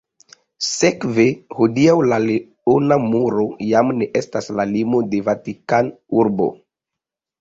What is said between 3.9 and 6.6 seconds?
ne estas la limo de Vatikanurbo.